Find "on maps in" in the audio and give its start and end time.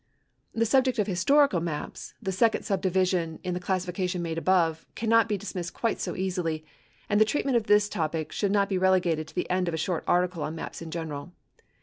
10.41-10.89